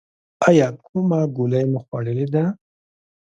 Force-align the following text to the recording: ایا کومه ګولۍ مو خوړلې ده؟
ایا 0.47 0.67
کومه 0.85 1.19
ګولۍ 1.35 1.63
مو 1.71 1.79
خوړلې 1.85 2.27
ده؟ 2.33 2.43